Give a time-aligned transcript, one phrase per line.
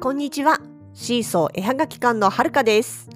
[0.00, 0.58] こんにちは。
[0.94, 3.10] シーソー絵はがき館のはるかです。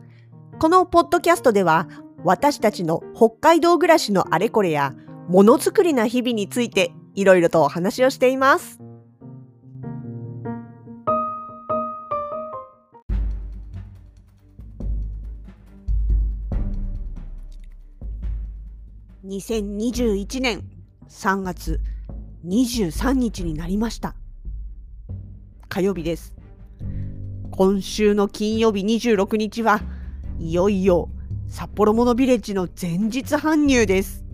[0.58, 1.88] このポッドキャストでは、
[2.24, 4.92] 私たちの北海道暮らしのあれこれや、
[5.26, 8.80] ものづくりな日々について、いろいろとお話をしています。
[19.24, 20.62] 2021年
[21.08, 21.80] 3月
[22.44, 24.14] 23日になりました。
[25.70, 26.33] 火曜日です。
[27.56, 29.80] 今週の金曜日26日は
[30.40, 31.08] いよいよ
[31.46, 34.24] 札幌モノビレッジの前日搬入です。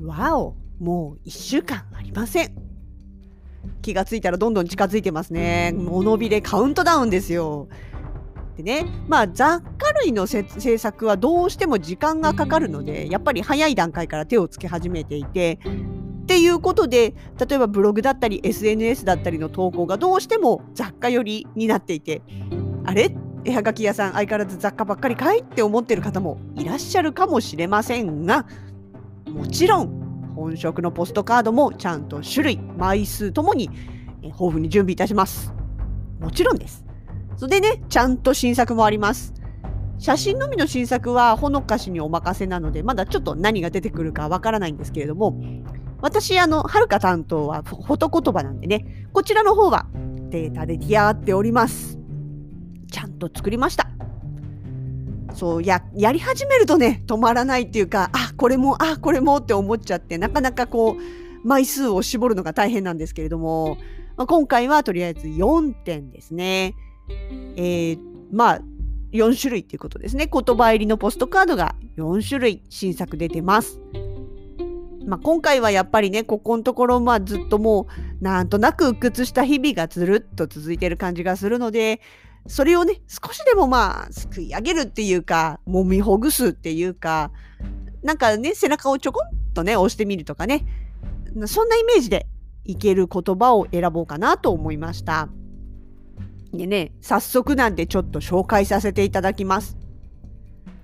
[0.00, 2.54] わお、もう1週間ありません。
[3.82, 5.74] 気がついたらどんどん近づいてますね。
[5.76, 7.66] モノビレカウントダウンですよ。
[8.56, 15.58] でね、まあ雑貨類の制作はどうしても時間がかかるので、やっぱり早い段階から手をつけ始めていて、
[16.28, 22.20] っていうことで例えばブログだったり SNS だったりの投稿がどうしても雑貨寄りになっていて
[22.84, 23.16] あれ？
[23.46, 28.46] 絵はがき屋さん相変わらず雑貨ばっかりかいって思ってる方もいらっしゃるかもしれませんが
[29.26, 33.70] もちろん本職のポストカードもちゃんと種類枚数ともに
[34.20, 35.54] え豊富に準備いたします。
[36.20, 36.84] もちろんです。
[37.38, 39.32] それでねちゃんと新作もあります。
[39.98, 45.40] 写真のみの新作はほのかしにお任せなのでまだちょっと何が出てくるかわからないんですけれども
[46.00, 49.86] 私、あの、はるか担当はフォト言葉なんでね、こちらの方は
[50.30, 51.98] データで出来上がっております。
[52.90, 53.88] ちゃんと作りました。
[55.34, 63.78] そう、や、やり始めるとね、止まらないっていうか、あ、これも、あ、これもって思っちゃって、なかなかこう、枚数を絞るのが大変なんですけれども、
[64.16, 66.74] まあ、今回はとりあえず4点ですね。
[67.56, 67.98] えー、
[68.32, 68.60] まあ、
[69.12, 70.28] 4種類っていうことですね。
[70.32, 73.80] 言葉入りのポストカードが4種類新作出てます。
[75.08, 77.88] まあ、今回はやっぱりねここのところまあずっとも
[78.20, 82.02] うなんとなく鬱屈した日々がずるっと続いてる感じがするので
[82.46, 87.32] それをね少しでもまあすくい上げるっていうか揉みほぐすっていうか
[88.02, 90.66] なんかね背中をちょこんとね押してみるとかね
[91.46, 92.26] そんなイメージで
[92.66, 95.30] いける言葉を選ぼうかなと思いました。
[96.52, 99.78] でね早速なんでちょっと紹介させていただきます。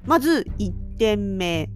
[0.07, 1.69] まず1点目。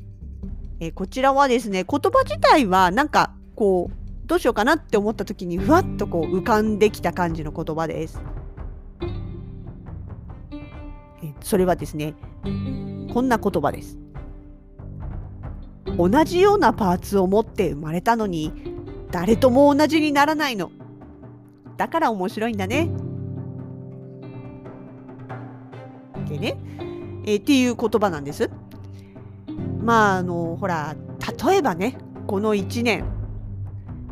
[0.80, 8.20] えーこちらはですね言葉自体はなんかこうどうしようかなって思った時にふわっとこう浮かんできた感じの言葉です。
[11.22, 12.14] えそれはですね
[13.12, 13.98] こんな言葉です。
[15.96, 18.52] 同じようなパーツを持って生まれたのに
[19.10, 20.70] 誰とも同じにならないの。
[21.76, 22.90] だから面白いんだね。
[26.28, 26.56] でね、
[27.24, 28.50] えっていう言葉なんです。
[29.88, 30.94] まああのほら
[31.48, 33.06] 例えばねこの1年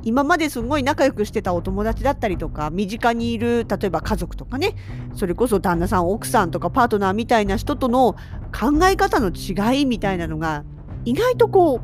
[0.05, 4.75] 今まですごい仲良くしてたお友達だったりとか身近にいる例えば家族とかね
[5.15, 8.15] それこそ旦那さん奥さんとかパートナーみたいな人との
[8.59, 10.65] 考え方の違いみたいなのが
[11.05, 11.83] 意外とこ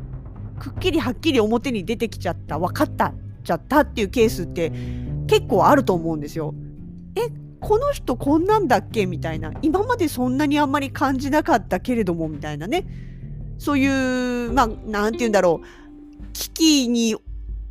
[0.57, 4.71] うくっきりはっきり表に出てきちゃった分かったちゃったっていうケースって
[5.27, 6.55] 結構あると思うんですよ。
[7.15, 7.29] え
[7.59, 13.12] この人こんなんだっけみたいな今までそんなにあんまり感じなかったけれどもみたいなね
[13.63, 17.15] そういうまあなんて言うんだろう危機に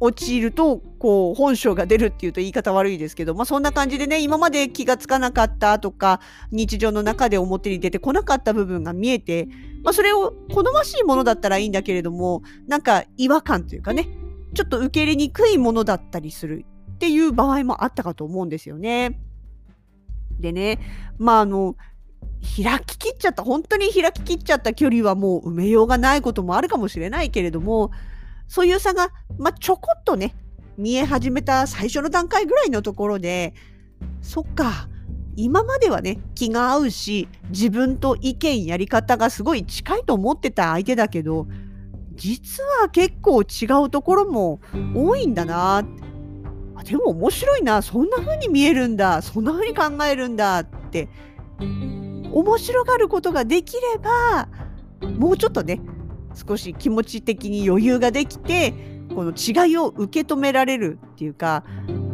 [0.01, 6.21] 陥るとこう本性が出るっていうと言い方悪いですけど、まあ、そんな感じでね今まで気がつかなかったとか
[6.51, 9.49] 日常の中で表に出てこなかった部分が見えて、
[9.85, 14.09] まあ、それを好ましいものだったらいいんだけれどもなんか違和感というかね
[14.55, 16.65] ちょっと受け入れにくいものだったりする
[16.95, 19.21] っていう場合もあったかと思うんですよね。
[20.41, 20.81] でね
[21.19, 21.77] まああの
[22.43, 23.45] 開ききっちゃった。
[23.45, 24.75] 本当に開ききっちゃった。
[24.75, 27.91] 距離はもう埋めようがないこともあるかもしれないけれども
[28.49, 30.35] そういう差が、まあ、ちょこっとね
[30.77, 33.55] 見え始めた最初の段階ぐらいのところで
[34.21, 34.89] そっか
[35.37, 41.47] 今まではね気が合うし自分と意見やり方がすごい近いと思ってた相手だけど
[42.15, 44.61] 実は結構違うところも
[44.95, 45.83] 多いんだな。
[46.77, 47.81] あでも面白いな。
[47.81, 49.23] そんな風に見えるんだ。
[49.23, 51.09] そんな風に考えるんだって。
[52.33, 54.49] 面白がることができれば
[55.19, 55.81] もうちょっとね
[56.35, 58.75] 少し気持ち的に余裕ができて
[59.15, 61.65] この違いを受け止められるっていうか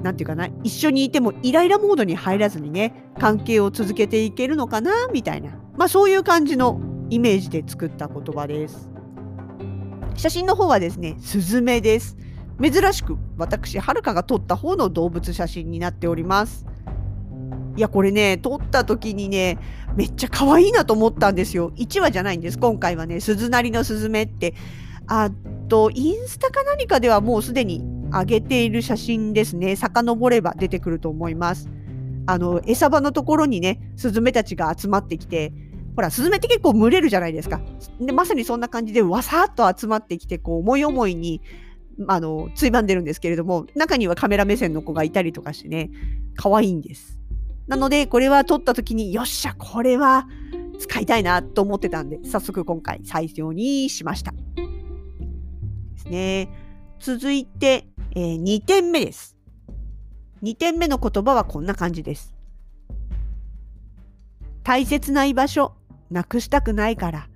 [0.02, 5.50] なんていうかな一緒にいてもイライラモードに入らずにね関係を続けていけるのかなみたいな。
[5.76, 6.80] まあそういう感じの
[7.10, 8.90] イメージで作った言葉です。
[10.16, 12.16] 写真の方はですねスズメです。
[12.60, 16.66] 珍しく私はるかが撮った方の動物写真になっております。
[17.78, 19.56] いやこれね撮った時にね
[19.94, 21.70] めっちゃ可愛いなと思ったんですよ。
[21.76, 22.58] 1話じゃないんです。
[22.58, 24.54] 今回はね鈴なりのスズメって。
[25.06, 25.30] あ
[25.69, 29.76] とインスタか何かではもうすでに上げている写真ですね。
[29.76, 31.69] 遡れば出てくると思います。
[32.26, 35.52] あの餌場のところにねスズメたちが集まってきて。
[35.94, 37.60] ほらスズメって結構群れるじゃないですか。
[38.00, 41.42] でまさにそんな感じでわさっと集まってきてこう思い思いに
[42.06, 45.90] あのついばんでるんですけれども中にはカメラ目線の子がいたりとかしてね
[46.36, 47.17] 可愛いんです。
[47.68, 50.26] なのでこれは撮った時によっしゃこれは
[50.78, 54.32] 使いたいなと思ってたんで早速今回採用にしました。
[54.32, 54.38] で
[55.98, 56.48] すね。
[56.98, 59.36] 続いて、えー、2点目です。
[60.42, 62.34] 2点目の言葉はこんな感じです。
[64.62, 65.74] 大切な居場所
[66.10, 67.28] なくしたくないから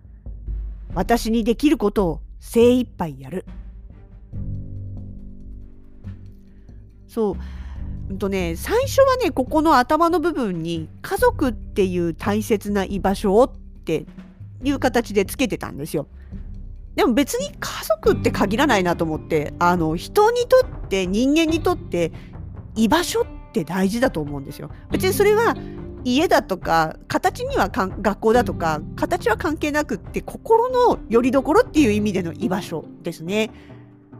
[0.94, 3.44] 私にできることを精一杯やる。
[7.06, 7.62] そう。
[8.12, 13.50] んとね、最初はね、ここの頭の部分に家族っていう大切な居場所をっ
[13.85, 14.06] て
[14.62, 16.06] いう形でつけてたんですよ。
[16.94, 22.12] でも別に家族って限らないなと思ってあの人にとって人間にとって
[22.75, 24.70] 居場所って大事だと思うんですよ。
[24.91, 25.56] 別にそれは
[26.05, 33.50] 家だとか形には学校だとか形は関係なくって心の拠り所っていう意味での居場所ですね。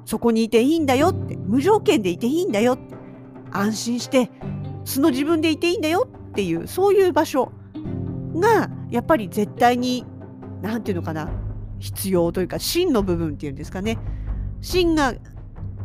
[0.05, 2.97] そこにいていいんだよって無条件でいていいんだよって
[3.53, 4.31] 安心して
[4.85, 7.53] 素の自分でいていいんだよっていうそういう場所
[8.35, 10.05] がやっぱり絶対に
[10.63, 11.31] 何て言うのかな
[11.79, 13.99] 必要というか芯の部分っていうんですかね。
[14.61, 15.15] 芯が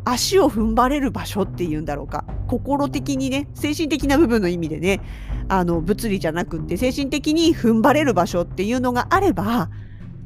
[0.04, 2.24] 足を踏ん張れる場所っていうんだろうか。
[2.46, 5.00] 心的にね精神的な部分の意味でね
[5.48, 9.70] あの物理じゃなくって精神的に踏ん張れる場所っていうのがあれば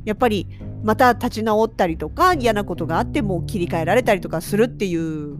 [0.05, 0.47] やっぱり
[0.83, 5.39] また立ち直ったりとか嫌なことがあっても切り替えられたりとかするっていう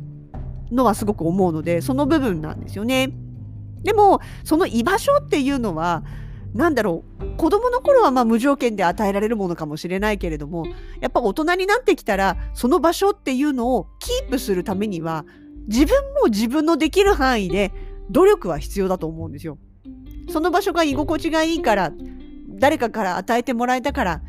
[0.73, 3.13] のはすごく思うのでその部分なんですよね。
[3.83, 6.05] でもその居場所っていうのは
[6.55, 10.67] 何だろう子供の頃はまあ無条件で与えられるものかもしれないけれども
[11.01, 15.25] やっぱ大人になってきたらその場所っていうのをキープするためには
[15.67, 17.73] 自分も自分のできる範囲で
[18.11, 19.59] 努力は必要だと思うんですよ。
[20.29, 21.93] その場所が居心地がいいから
[22.49, 24.23] 誰かから与えてもらえたから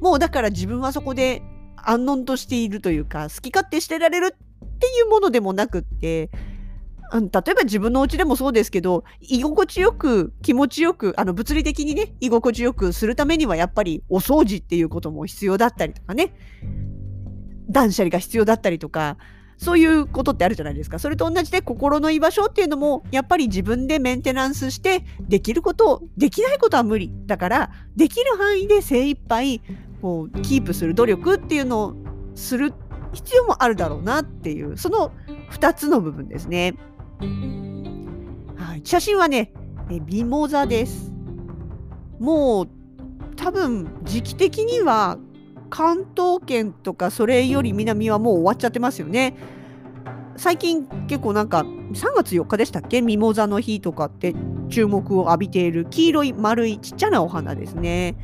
[0.00, 1.42] もうだから自分はそこで
[1.76, 4.36] 安穏としているというか好き勝手してられる
[4.80, 6.30] っていうものでもなくって
[7.12, 16.32] 例えば自分のお家でもそうですけど居心地よく気持ちよくあの物理的にね居心地よくするためにはやっぱりお掃除っていうことも必要だったりとかね
[17.68, 19.18] 断捨離が必要だったりとか
[19.58, 20.98] そういうことってあるじゃないですか。
[20.98, 29.60] それと同じで心の居場所っていうのもやっぱり自分でメンテナンスしてできることをできないことは無理だからできる範囲で精一杯
[30.00, 31.94] こうキープする努力っていうのを
[32.34, 35.12] するって必要もあるだろうなっていうその
[35.52, 36.74] 2つの部分ですね。
[38.56, 39.52] はい、写真はね
[39.90, 41.12] えミモザです。
[42.18, 42.68] もう
[43.36, 45.18] 多分時期的には
[45.70, 49.36] 関東圏とかそれより南はもう終わっちゃってますよね。
[50.36, 53.02] 最近結構なんか3月4日でしたっけ？
[53.02, 54.34] ミモザの日とかって
[54.68, 58.16] 注目を浴びている黄色い丸いちっちゃなお花ですね。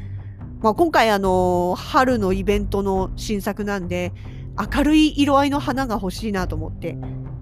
[0.61, 4.13] まあ、今回あの春のイベントの新作なんで
[4.59, 6.97] 明るい色合いの花が欲しいなと思って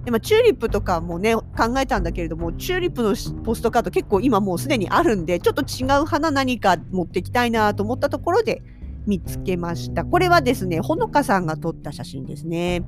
[0.05, 1.45] でもチューリップとかもね考
[1.79, 8.63] えたんだけれどもチューリップのポストカード結構今もうすでにあるんでちょっと違う花何か持ってきたいなと思ったところで
[9.07, 10.05] 見つけました。
[10.05, 12.83] これはですね、ほのかさんが撮った写真ですね。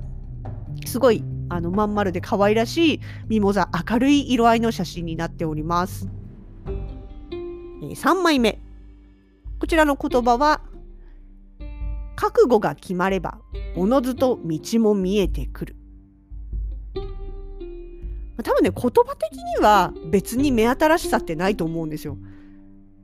[0.85, 6.09] すごいあのまん丸で可愛らしいミモザ明るい色合いの写真になっております。
[7.81, 8.59] 3枚目。
[9.59, 10.61] こちらの言葉は
[12.17, 13.37] 覚悟が決まれば
[13.77, 15.75] おのずと道も見えてくる。
[18.43, 22.17] 多分ね言葉的には別に目新しさってないと思うんですよ。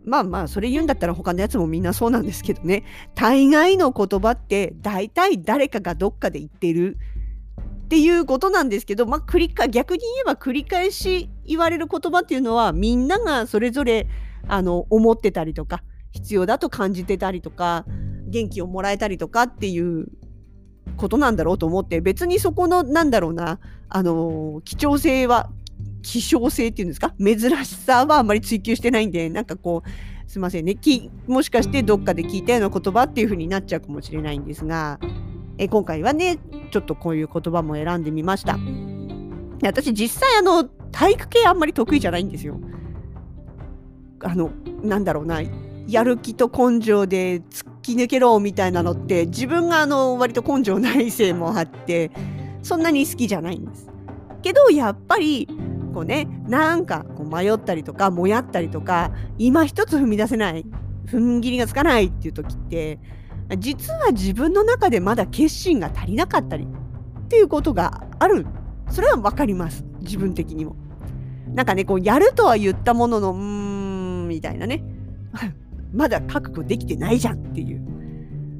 [0.03, 2.83] まあまあそれ言うんだったら他のやつもみんなそうなんですけどね
[3.15, 6.97] 大概の言葉って大体誰かがどっかで言ってる
[7.85, 14.07] っていうことなんですけど、まあ、繰りか逆に言えば繰り返し言われる言葉っていうのはみんながそれぞれ
[14.47, 17.85] あの思ってたりとか必要だと感じてたりとか
[18.33, 20.07] 元気をもらえたりとかっていう
[20.97, 25.49] ことなんだろうと思って別にそこのなんだろうなあの貴重性は
[26.01, 27.13] 希少性っていうんですか？
[27.17, 30.75] 珍しさはあんまり追求してないんでなんかこうすいませんね。
[31.27, 34.99] もしかしてどっかで聞いたような言葉っていう風になっちゃうかもしれないんですが
[35.57, 36.39] え今回はね
[36.71, 38.57] ちょっとこういう言葉も選んでみました。
[39.63, 42.59] 私実際あの体育系あんまり得意じゃないんですよ。
[44.25, 45.41] あのなんだろうな
[45.87, 52.11] やる気と根性で突き抜けろみたいなのって自分があの割と根性ないせいもあって
[52.61, 53.89] そんなに好きじゃないんです。
[54.41, 55.47] けどやっぱり
[55.93, 60.65] こうねなんかこう迷ったりとかもやったりとか今一つ踏み出せない
[61.05, 62.99] 踏ん切りがつかないっていう時って
[63.57, 68.45] 実は自分の中でまだ決心が足りなかったりっていうことがある。
[68.89, 69.83] それは分かります。
[70.01, 70.75] 自分的にも。
[71.47, 74.83] なんかねこうやるとは言ったもののうーんみたいなね。
[75.93, 77.81] まだ覚悟できてないじゃんっていう。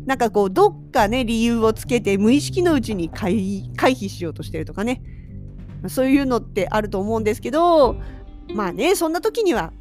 [0.06, 3.34] なんかこうどっかね理由をつけて無意識のうちに回
[3.75, 5.02] 避しようとしてるとかね。
[5.88, 7.98] そういうのってあると思うんですけど
[8.54, 9.74] まあねそんな時には、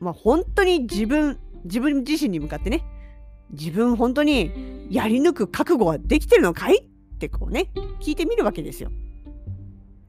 [0.00, 2.84] まあ、本当に自分自分自身に向かってね
[3.52, 6.78] 自分本当にやり抜く覚悟はできてるのかい？
[6.78, 8.90] ってこうね聞いてみるわけですよ。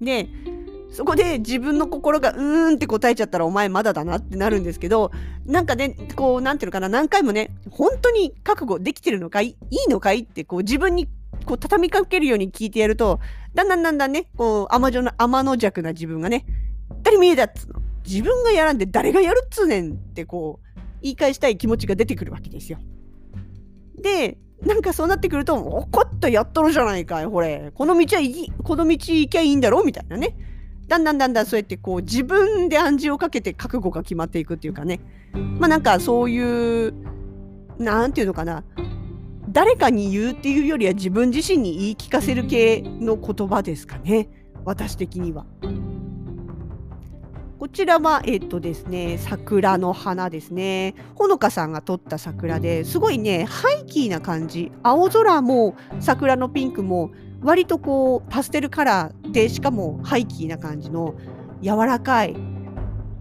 [0.01, 0.27] で
[0.97, 5.11] そこで自分の心がうーんって答えちゃったらお前まだだなってなるんですけど
[5.45, 9.49] なんかねこうなんていうのかな何回もね本当に覚悟できてるのかい？
[9.69, 11.07] いいのかいってこう自分に
[11.45, 13.19] こう畳みかけるように聞いてやると
[13.53, 16.47] だんだんだんだんねこう甘の甘の弱な自分がね
[17.03, 22.79] 誰見えだっつうの自分がやらんで誰がやるっつうねんってこう言い返したい気持ちが出てくるわけですよ。
[24.01, 27.71] でなんかそうなってくると、怒ったやっとるじゃないかい、これ。
[27.75, 29.81] この道はいい、この道行きゃいいんだろ？
[29.81, 30.35] うみたいなね。
[30.87, 35.01] だんだんだんだんそうやってこう自分で暗示をかけて覚悟が決まっていくっていうかね。
[35.33, 36.93] まあなんかそういう、
[37.77, 38.63] なんていうのかな。
[39.49, 44.29] 誰かに言うっていうよりは自分自身に言い聞かせる系の言葉ですかね。
[44.65, 45.45] 私的には。
[47.59, 50.93] こちらは、えっとですね、桜の花ですね。
[51.15, 54.71] ほのかさんが撮った桜ですごいね、ハイキーな感じ。
[54.83, 61.15] 青空も桜のピンクも割とこうパステルカラーでしかもハイキーな感じの
[61.61, 62.35] 柔らかい。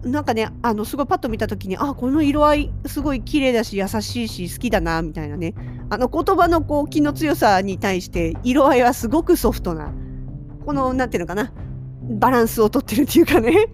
[0.03, 5.53] なんかねあのすごいパッと見た時にあこの色合いすごい綺麗だし優しいし好きだなみたいなね。
[5.89, 9.93] あの言葉のこう気の強さに対して色合いはすごくソフトな
[10.65, 11.53] この何ていうのかな
[12.19, 13.67] バランスをとってるっていうかね。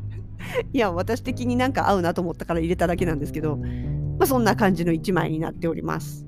[0.73, 6.25] いや私的になんか合うなと思ったから入れただけなんですけど、まあ、そんな感じの1枚になっております。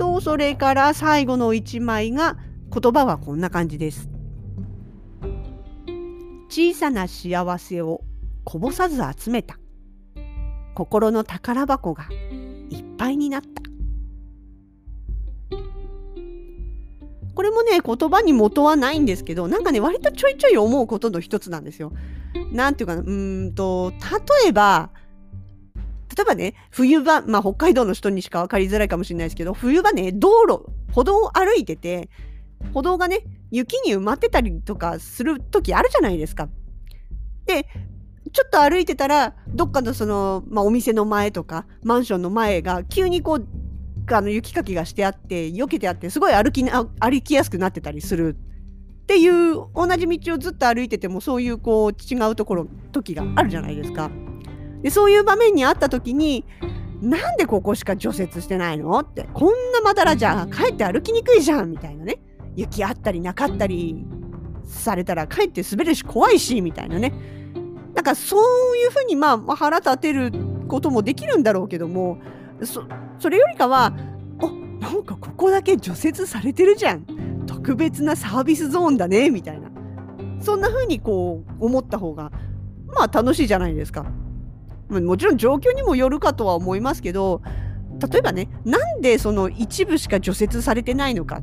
[0.00, 2.38] とそれから最後の1枚が
[2.72, 4.08] 言葉はこんな感じです。
[6.48, 8.00] 小さな幸せを
[8.44, 9.58] こぼさず集めた
[10.74, 12.08] 心の宝箱が
[12.70, 13.48] いっぱいになった
[17.34, 21.92] これもね言葉に元はないんですけどなんかね割とちょいちょい思うことの一つなんですよ。
[22.52, 23.92] なんていうかうんと
[24.42, 24.90] 例えば
[26.16, 32.10] 例えばね冬場まあ北海道の人にしか分かりづらいかもしれないですけど冬場ね道路歩道を歩いてて
[32.74, 36.48] 歩道がね雪に埋まってたりとかする時あるじゃないですか。
[37.46, 37.66] で
[38.32, 43.46] ちょっと歩いてたらどっかのその、まあ、お店の前とかマンションの前が急にこう
[44.12, 54.10] あの雪かきがしてあって避けてあってすごい歩き歩きやすくなってたりするっていう同じ道をずっと歩いててもそういうこう違うところ時があるじゃないですか。
[54.82, 56.44] でそういう場面にあった時に
[57.00, 58.98] なんでここしか除雪してないの？
[58.98, 62.20] ってこんなまだらじゃかえって歩きにくいじゃんみたいなね
[62.56, 64.04] 雪あったりなかったり
[64.64, 67.12] されたらかえって滑るし怖いしみたいなね。
[67.94, 70.32] なんかそういうふうにまあ腹立てる
[70.68, 72.18] こともできるんだろうけども
[72.62, 72.84] そ
[73.18, 73.86] それよりかは
[74.38, 74.46] あ
[74.78, 77.06] なんかここだけ除雪されてるじゃん。
[77.46, 79.70] 特別なサービスゾーンだねみたいな。
[80.40, 82.30] そんな風にこう思った方が
[82.86, 84.06] まあ楽しいじゃないですか。
[84.90, 87.42] もちろん状況にもよるかとは思いますけど
[88.10, 91.42] 例えばねなんでその一部しか除雪されてないのか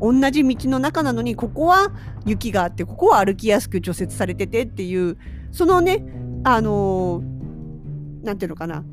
[0.00, 1.92] 同じ道の中なのにここは
[2.26, 5.16] 雪があってここは歩きやすく除雪されててっていう
[5.52, 6.04] そのね
[6.44, 7.22] あの
[8.22, 8.84] 何、ー、ていうのかな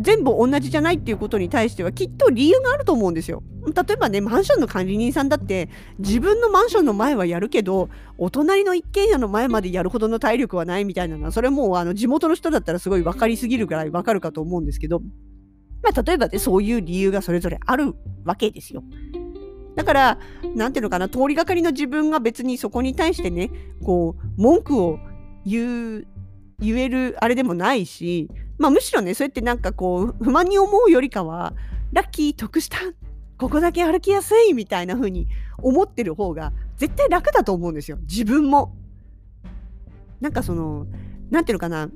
[0.00, 3.42] 全部同じじゃないっていうことに対してはきっと理由があると思うんですよ。
[3.64, 15.00] 例えばねマンションの管理人さんだって自分のマンションの前はやるけどお隣の一軒家の前までやるほどの体力はないみたいなのはそれもうあの地元の人だったらすごい分かりすぎるぐらい分かるかと思うんですけど、
[15.82, 18.82] まあ、例えばねそういう理由がそれぞれあるわけですよ。
[19.74, 20.18] だから、
[20.54, 23.50] なんていうのかな、通りがかりの自分が別にそこに対してね、
[23.82, 24.98] こう、文句を
[25.46, 26.06] 言う、
[26.58, 28.28] 言えるあれでもないし、
[28.58, 31.52] まあ、むしろねそうやってなんかこう不満に思うよりかは
[31.92, 32.78] ラッキー得した
[33.42, 35.26] ここだけ歩きやすいみたいな風に
[35.58, 38.72] 思ってる方が絶対楽だと思うんですよ自分も。
[40.20, 40.86] なんかその
[41.32, 41.90] 何ていうのかな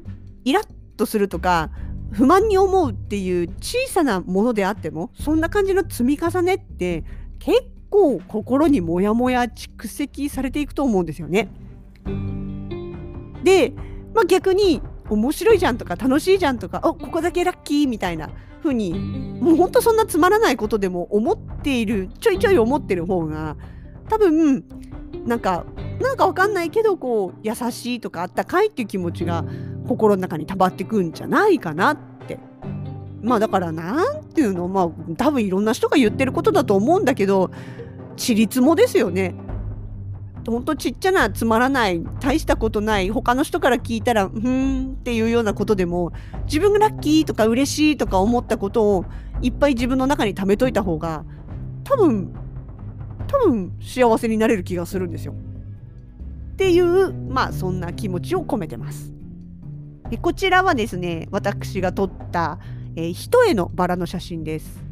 [0.45, 1.71] イラッとするとか
[2.11, 7.05] 不満に思うっていう小さなものであってもそんな感じの積み重ねって
[7.38, 7.59] 結
[7.91, 11.49] 構心にモヤモヤ蓄積されていくと思うんですよね。
[13.45, 13.73] で、
[14.12, 18.31] まあ、逆に面白いじゃんとか楽しいじゃんとかおここだけラッキーみたいな
[18.66, 18.94] 風に
[19.40, 23.56] もうほんとそんなつまらないことでも思っているちょいちょい思ってる方が
[24.08, 24.64] 多分
[25.25, 25.64] なんか
[26.00, 29.44] なんかわかんないけどこう優しいとかあったかいっていう気持ちが
[29.87, 31.96] 心の中にたまってくんじゃないかなっ
[32.26, 32.38] て。
[33.23, 37.50] まあだからなんていうのまあ多分いろんな人が言ってることだと思うんだけど
[38.16, 39.35] ちりつもですよね。
[40.50, 46.12] ほんとちっちゃなつまらない大したことない他の人から聞いたらうんっていうようなことでも
[46.45, 49.05] 自分がラッキーとか嬉しいとか思ったことを
[49.43, 51.25] いっぱい自分の中に貯めといた方が
[51.85, 52.35] 多分
[53.26, 55.33] 多分幸せになれる気がするんですよ。
[55.33, 59.12] っていうまあそんな気持ちを込めてます。
[60.23, 62.61] こちらはですね私が撮った、
[62.95, 64.86] えー、一重のバラの写真です。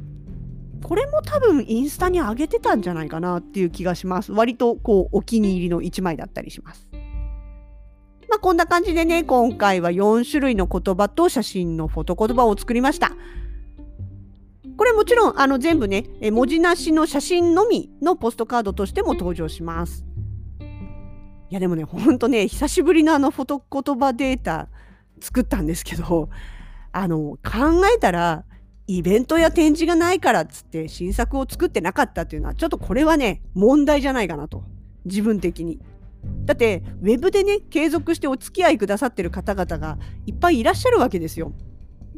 [0.85, 4.33] これも多分インスタに上げてたんじゃないかなっていう気がします。
[4.33, 6.87] 割とこうお気に入りの1枚だったりします。
[8.29, 13.13] まあ、こんな感じでね今回は4種類の言葉と写真のフォト言葉を作りました。
[14.77, 20.05] これもちろんあの全部ね文字なしの写真のみのポストカードとしても登場します。
[21.49, 24.69] いやでもねほんとね久しぶりのあのフォト言葉データ
[25.19, 26.29] 作ったんですけど
[26.93, 28.45] あの考えたら
[28.87, 34.65] イベントや展示がないからっつって新作を作ってなかったっていうのはちょっとこれはね問題じゃないかなと
[35.05, 35.81] 自分的に。
[36.47, 41.53] だってウェブでね継続してお付き合いくださってる方々がいっぱいいらっしゃるわけですよ。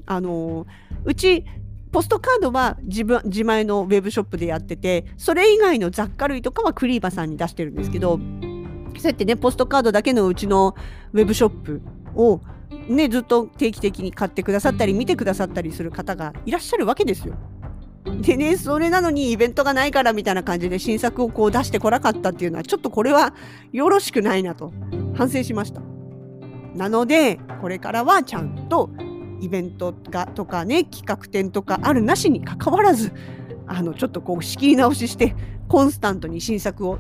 [0.07, 0.67] あの
[1.05, 1.45] うち
[1.93, 8.19] ポストカードは自分自前のウェブショップでやっててそれ以外の雑貨類とかはクリーバさんに出してるんですけど
[8.99, 10.77] そうやってねポストカードだけのうちの
[11.13, 11.83] ウェブショップ
[12.15, 12.41] を
[12.89, 17.35] ねずっと定期的に買ってくださったり見てくださったりする方がいらっしゃるわけですよ。
[18.21, 23.35] でねそれなのにイベントがないからみたいな感じで新作をこう出してこなかったっていうのはちょっとこれは
[23.73, 24.73] よろしくないなと
[25.15, 25.81] 反省しました。
[26.75, 28.91] なのでこれからはちゃんと
[29.41, 33.13] イベントがとかね企画展とかあるなしにかかわらず
[33.67, 35.35] あのちょっとこう仕切り直しして
[35.69, 36.99] コンスタントに新作を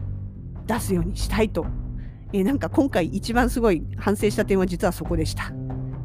[0.66, 1.64] 出すようにしたいと、
[2.32, 5.52] えー、なんか今回一番すごい反省した点は実はそこでした。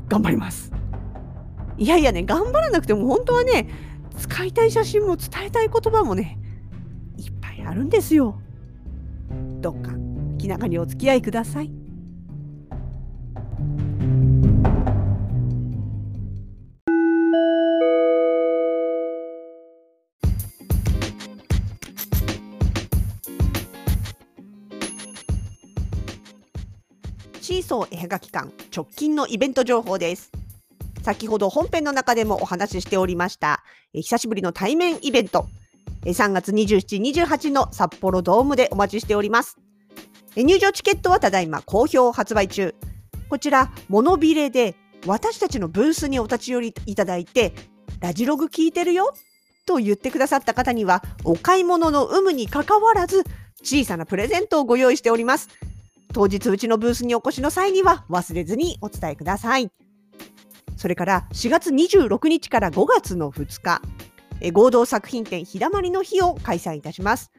[0.08, 0.72] 頑張ります。
[1.78, 3.68] いやいやね頑張らなくても本当はね
[4.18, 6.38] 使いたい写真も伝えたい言葉もね
[7.18, 8.40] いっぱいあるんですよ。
[9.62, 9.92] どうか
[10.38, 11.80] 気長にお付き合いください。
[27.42, 30.32] シーソー絵はがき館直近のイベント情報です。
[31.01, 33.64] 先ほど本編の中でもお話ししておりました、
[33.96, 35.48] え久しぶりの対面イベント、
[36.06, 39.58] え3月27、28の札幌ドームでお待ちしております。
[40.36, 42.75] 入場チケットはただいま好評発売中。
[43.27, 44.75] こちら、モノビレで
[45.08, 47.54] 私たちのブースにお立ち寄りいただいて、
[48.01, 49.16] ラジログ聞いてるよ？
[49.66, 53.24] と言ってくださった方には、お買い物の有無にかかわらず、
[53.64, 55.50] 小さなプレゼントをご用意しております。
[56.14, 59.72] 当日うちのブースにお越しの際には忘れずにお伝えください。
[60.76, 63.82] それから4月26日から5月の2日、
[64.52, 67.32] 合同作品展日だまりの日を開催いたします。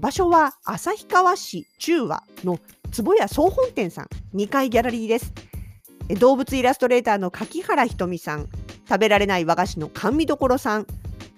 [0.00, 2.58] 場所は旭川市中和の
[2.92, 5.32] 坪谷総本店さん2階ギャラリーです。
[6.18, 8.48] 動物イラストレーターの柿原ひとみさん、
[8.88, 10.86] 食べられない和菓子の甘味どころさん、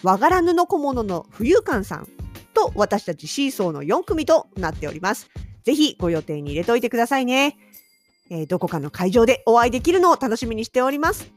[0.03, 2.09] 和柄布小物の浮遊館さん
[2.53, 5.31] と私たちシーソーの4組となっております。
[5.69, 7.59] ぜひご予定に入れといてくださいね。
[8.31, 11.31] えー、どこかの会場でお会いできるのを楽しみにしております。